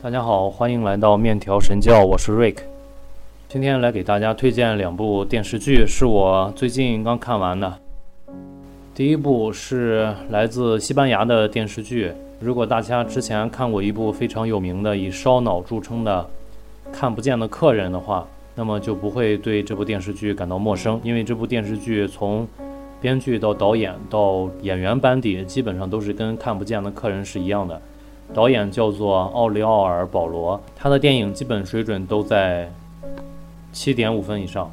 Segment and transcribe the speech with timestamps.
[0.00, 2.58] 大家好，欢迎来到面条神教，我是 Rick。
[3.48, 7.80] 今天来给大家推荐两部电视剧，是我最近刚看完的。
[8.94, 16.24] 第一部是来自西班牙的电视剧，如果大家之前看过一部非常有名的以烧脑著称的
[16.94, 18.24] 《看不见的客人》的话，
[18.54, 22.46] 那么就不会对这部电视剧感到陌生，因为这部电视剧从
[23.00, 27.82] 编剧到导演到演员班底，基本上都是跟《看不见的客人》是一样的。
[28.34, 32.70] 导演叫做奥利奥尔·保罗，他的电影基本水准都在
[33.72, 34.70] 七点五分以上，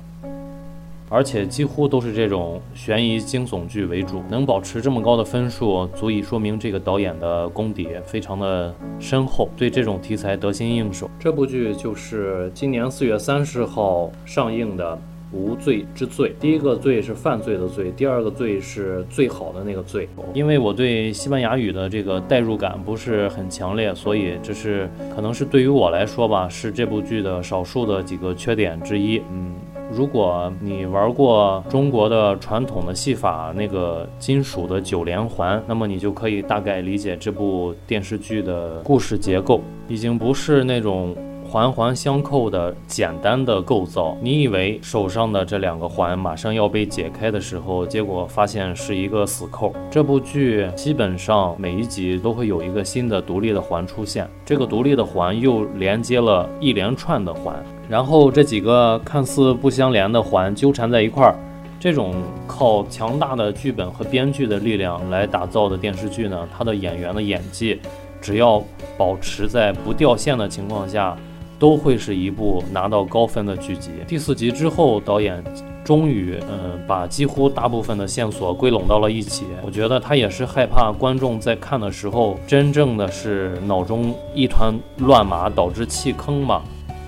[1.10, 4.22] 而且几乎都是这种悬疑惊悚剧为主。
[4.30, 11.10] 能保持这么高的分数，足以说明这个导演的功底非常的深厚，对这种题材得心应手。
[11.18, 15.00] 这部剧就是今年四月三十号上映的。
[15.32, 20.08] 无罪之罪，第一个罪是犯罪的罪，第二个罪是最好的那个罪。
[20.34, 29.22] 因为我对西班牙语的这个代入感不是很强烈，所以这是可能是对于我来说吧，是这部剧的少数的几个缺点之一。
[29.32, 29.56] 嗯，
[29.92, 41.16] 如果你玩过中国的传统的戏法那个金属的九连环，那么你就可以大概理解这部电视剧的故事结构，已经不是那种。
[41.56, 49.74] 环环相扣的简单的构造，你以为手上的这两个环马上要被解开的时候，结果发现是一个死扣。
[49.90, 57.56] 这部剧基本上每一集都会有一个新的独立的环出现，这个独立的环又连接了一连串的环，
[57.88, 61.34] 然后这几个看似不相连的环纠缠在一块儿。
[61.80, 67.80] 这种靠强大的剧本和编剧的力量来打造的电视剧呢，它的演员的演技，
[68.20, 68.62] 只要
[68.98, 71.16] 保持在不掉线的情况下。
[71.58, 73.92] 都会是一部拿到高分的剧集。
[74.08, 75.44] 第四集之后，导演
[75.84, 79.46] 终于，嗯，把几乎大部分的线索归拢到了一起。
[79.64, 86.62] 我觉得他也是害怕观众在看的时候，真正的是脑中一团乱麻，导致弃坑嘛。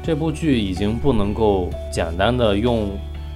[0.04, 2.90] 这部剧已经不能够简单的用。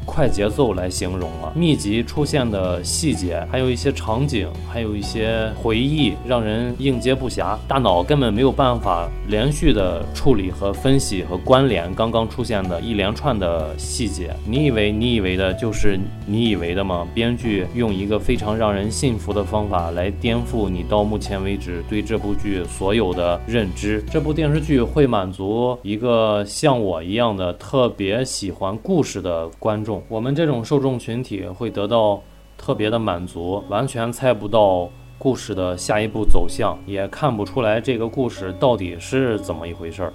[0.06, 14.36] 快节奏来形容了，密集出现的细节，还有一些场景，还有一些回忆，让人应接不暇，大脑根本没有办法连续的处理和分析和关联刚刚出现的一连串的细节。
[14.46, 17.08] 你以为你以为的就是你以为的吗？
[17.14, 24.04] 编剧用一个非常让人信服的方法来颠覆你到目前为止对这部剧所有的认知。
[24.12, 29.91] 这部电视剧会满足一个像我一样的特别喜欢故事的观众。
[30.08, 32.22] 我们这种受众群体会得到
[32.58, 34.88] 特别的满足，完全猜不到
[35.18, 40.14] 故事的下一步走向，也看不出来这个故事到底是怎么一回事儿。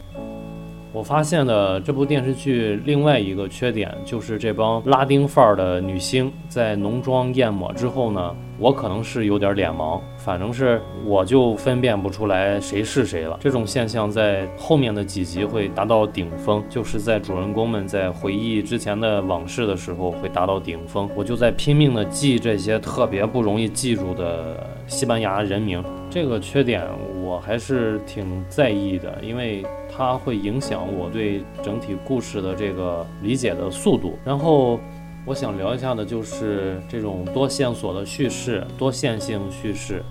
[0.96, 13.36] 我发现的这部电视剧另外一个缺点就是这帮拉丁范儿的女星在浓妆艳抹之后呢，我可能是有点脸盲，反正是我就分辨不出来谁是谁了。
[13.42, 21.06] 这种现象在后面的几集会达到顶峰，就是在主人公们在回忆之前的往事的时候会达到顶峰。
[21.14, 26.82] 我就在拼命的记这些特别不容易记住的西班牙人名，这个缺点
[27.22, 29.62] 我还是挺在意的，因为。
[29.96, 34.18] 它会影响我对整体故事的这个理解的速度。
[34.24, 34.78] 然后，
[35.24, 40.02] 我想聊一下的就是这种多线索的叙事、多线性叙事。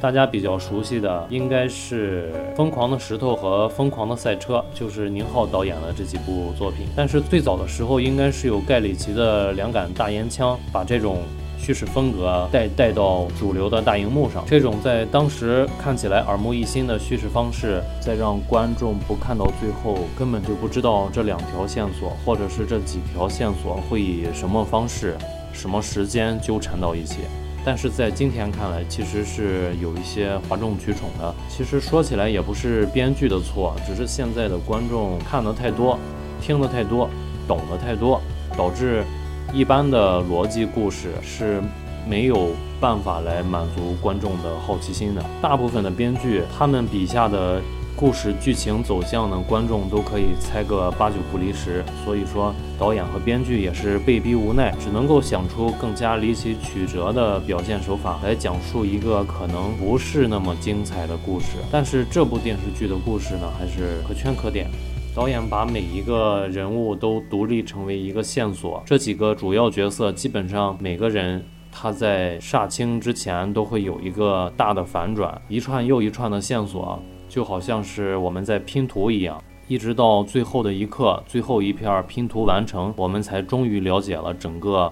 [0.00, 6.86] 大家比较熟悉的应该是《疯狂的石头》和《疯狂的赛车》，就是宁浩导演的这几部作品。
[6.96, 11.18] 但是最早的时候，应该是有盖里奇的两杆大烟枪把这种。
[11.62, 25.16] 叙事风格带带到主流的大荧幕上，这种在当时看起来耳目一新的叙事方式，再让观众不看到最后，根本就不知道这两条线索，或者是这几条线索会以什么方式、
[25.52, 27.18] 什么时间纠缠到一起。
[27.64, 31.32] 但是在今天看来，其实是有一些哗众取宠的。
[31.48, 35.96] 其实说起来也不是编剧的错，只是现在的观众看的太多，
[36.40, 37.08] 听的太多，
[37.46, 38.20] 懂得太多，
[38.58, 39.04] 导致。
[39.52, 41.62] 一般的逻辑故事是
[42.08, 45.24] 没有办法来满足观众的好奇心的。
[45.40, 47.60] 大部分的编剧，他们笔下的
[47.94, 51.84] 故事剧情走向呢，观众都可以猜个八九不离十。
[52.04, 61.58] 所以说，导演和编剧也是被逼无奈，只能够想出更加离奇曲折的表现手法来讲述一个可能不是那么精彩的故事。
[61.70, 64.66] 但是这部电视剧的故事呢，还是可圈可点。
[65.14, 76.98] 导演把每一个人物都独立成为一个线索，这几个主要角色基本上每个人他在杀青之前都会有一个大的反转，一串又一串的线索，
[77.28, 79.38] 就好像是我们在拼图一样，
[79.68, 84.90] 一直到最后的一刻，最后一片拼图完成，我们才终于了解了整个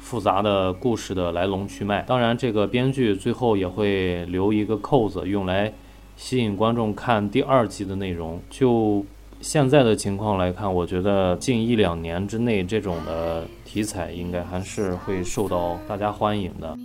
[0.00, 2.02] 复杂的故事的来龙去脉。
[2.08, 5.72] 当然，这个编剧最后也会留一个扣子，用来。
[6.16, 8.38] 吸引观众看第二季的内容。
[8.50, 9.02] 就
[9.40, 16.78] 现在的情况来看，我觉得近一两年之内，这种的题材应该还是会受到大家欢迎的。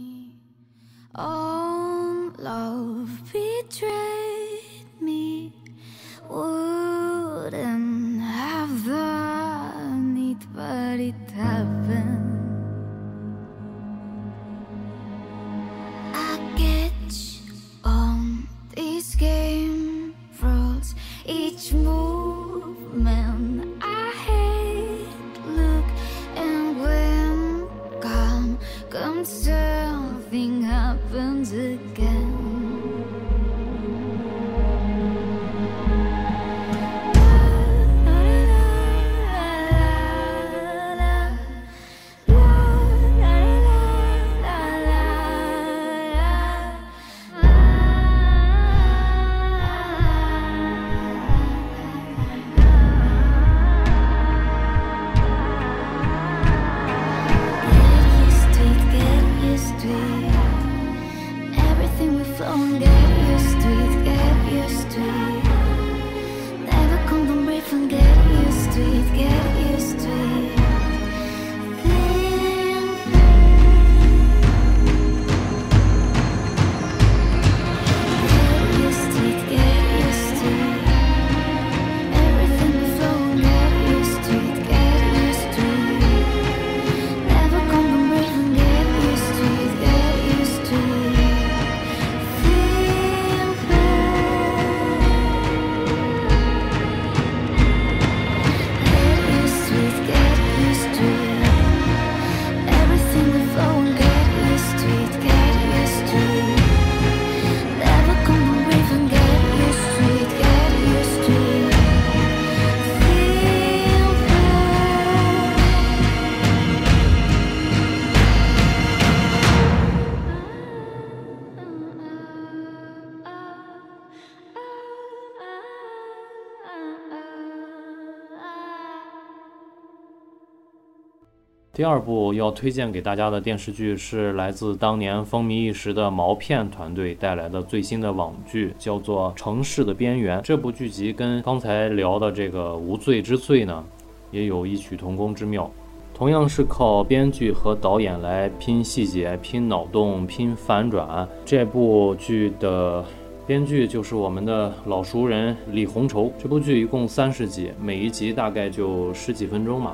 [131.76, 140.40] 第二部要推荐给大家的电视剧是来自当年风靡一时的毛片团队带来的最新的网剧，叫做《城市的边缘》。
[140.42, 143.84] 这部剧集跟刚才聊的这个《无罪之罪》呢，
[144.32, 145.70] 也有异曲同工之妙。
[146.14, 151.28] 同样是靠编剧和导演来拼细节、拼脑洞、拼反转。
[151.44, 153.04] 这部剧的
[153.46, 156.32] 编剧就是我们的老熟人李红绸。
[156.40, 159.92] 这部剧一共三十集，每一集大概就十几分钟嘛。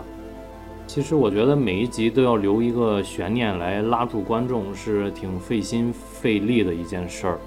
[0.93, 7.39] 其实我觉得每一集都要留一个悬念来拉住观众，是挺费心费力的一件事儿，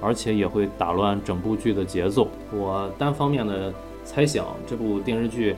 [0.00, 2.28] 而且也会打乱整部剧的节奏。
[2.52, 5.56] 我单方面的猜想，这部电视剧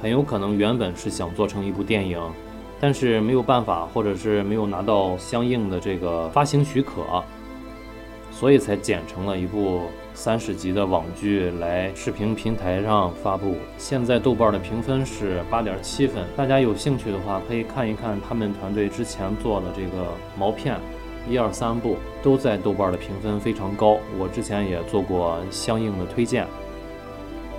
[0.00, 2.16] 很有可能原本是想做成一部电影，
[2.78, 7.02] 但是没有办法，或者是没有拿到相应的这个发行许可，
[8.34, 9.82] 所以才剪成了一部。
[10.16, 16.24] 三十集的网剧来视频平台上发布，现在豆瓣的评分是八点七分。
[16.36, 20.06] 大家有兴趣的话，可以看一看他们团队之前做的这个
[20.38, 20.78] 毛片，
[21.28, 23.98] 一二三部都在豆瓣的评分非常高。
[24.16, 26.46] 我之前也做过相应的推荐。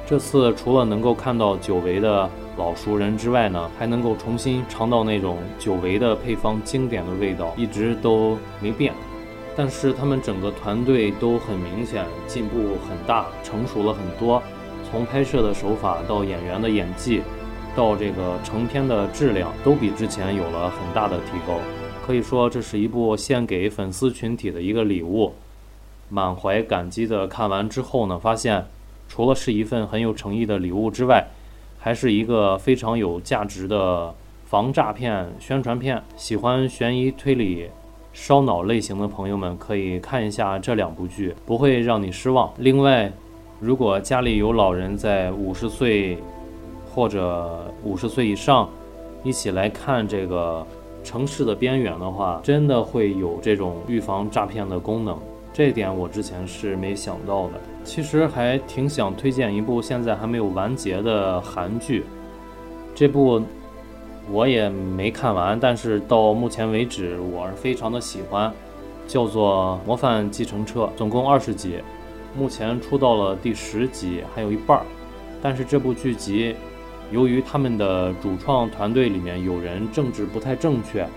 [0.07, 8.94] 这次除了能够看到久违的老熟人之外呢，还能够重新尝到那种久违的配方经典的味道，一直都没变。
[9.56, 12.58] 但是他们整个团队都很明显进步
[12.88, 14.42] 很大，成熟了很多。
[14.92, 17.22] 从拍摄的手法到演员的演技，
[17.76, 21.58] 到这个成片的质量，都比之前有了很大的提高。
[22.06, 25.34] 可以说，这是一部献给粉丝群体的一个礼物。
[26.10, 28.68] 满怀感激的看完之后呢，发现
[29.08, 31.26] 除了是一份很有诚意的礼物之外，
[31.80, 34.14] 还是一个非常有价值的
[34.46, 36.04] 防诈骗宣传片。
[36.16, 37.70] 喜欢悬疑推理。
[38.15, 42.50] 烧脑类型的朋友们可以看一下这两部剧，不会让你失望。
[42.60, 43.12] 另外，
[43.60, 46.17] 如果家里有老人在五十岁
[46.89, 48.69] 或者五十岁以上，
[49.22, 50.65] 一起来看这个
[51.05, 55.19] 《城市的边缘》的话，真的会有这种预防诈骗的功能。
[55.51, 57.53] 这点我之前是没想到的。
[57.84, 62.05] 其实还挺想推荐一部现在还没有完结的韩剧，
[62.95, 63.41] 这部。
[64.32, 68.51] 我也没看完，但是到目前为止，我是非常的喜欢，
[69.08, 71.79] 叫做《模范计程车》，总共二十集，
[72.36, 74.84] 目前出到了第十集，还有一半儿。
[75.41, 76.55] 但是这部剧集，
[77.12, 81.08] 由于他们的主创团队里面有人政治不太正确，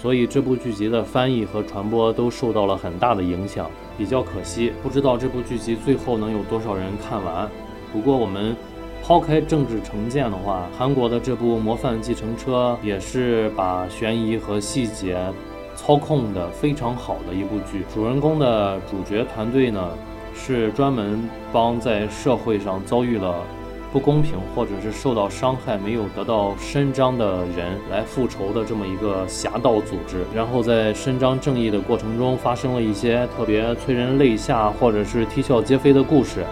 [0.00, 4.72] 所以这部剧集的翻译和传播都受到了很大的影响，比较可惜。
[4.82, 7.46] 不知道这部剧集最后能有多少人看完。
[7.92, 8.56] 不过我们
[9.02, 15.16] 抛开政治成见的话，韩国的这部《模范继承车》也是把悬疑和细节
[15.76, 17.84] 操控的非常好的一部剧。
[17.94, 19.90] 主人公的主角团队呢，
[20.34, 23.34] 是专门帮在社会上遭遇了。
[23.92, 36.44] 不公平，或者是受到伤害没有得到伸张的人来复仇的这么一个侠盗组织，然后在伸张正义的过程中发生了一些特别催人泪下或者是啼笑皆非的故事。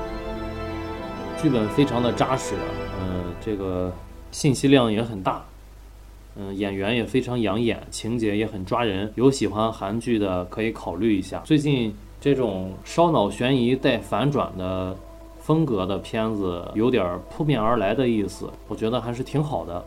[1.44, 2.54] 剧本非常的扎实，
[2.98, 3.92] 嗯，这个
[4.30, 5.44] 信息量也很大，
[6.36, 9.12] 嗯，演员也非常养眼，情节也很抓人。
[9.14, 11.42] 有喜欢韩剧的可以考虑一下。
[11.44, 14.96] 最近这种烧脑悬疑带反转的。
[15.38, 19.84] 风格的片子有点扑面而来的意思，我觉得还是挺好的，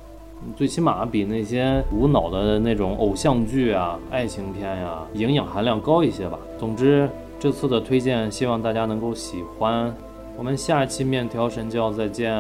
[0.56, 6.38] 最起码比那些无脑的那种偶像剧啊、爱情片呀，营养含量高一些吧。
[6.60, 7.10] 总之，
[7.40, 9.92] 这次的推荐希望大家能够喜欢。
[10.38, 12.32] 我们下期面条神教再见，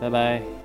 [0.00, 0.57] 拜拜。